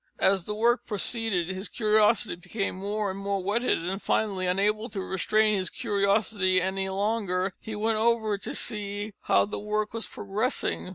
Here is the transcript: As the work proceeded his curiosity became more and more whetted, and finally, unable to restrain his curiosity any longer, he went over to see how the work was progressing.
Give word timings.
As 0.17 0.45
the 0.45 0.55
work 0.55 0.87
proceeded 0.87 1.49
his 1.49 1.69
curiosity 1.69 2.33
became 2.33 2.73
more 2.77 3.11
and 3.11 3.19
more 3.19 3.43
whetted, 3.43 3.83
and 3.87 4.01
finally, 4.01 4.47
unable 4.47 4.89
to 4.89 4.99
restrain 4.99 5.55
his 5.59 5.69
curiosity 5.69 6.59
any 6.59 6.89
longer, 6.89 7.53
he 7.59 7.75
went 7.75 7.99
over 7.99 8.35
to 8.39 8.55
see 8.55 9.13
how 9.25 9.45
the 9.45 9.59
work 9.59 9.93
was 9.93 10.07
progressing. 10.07 10.89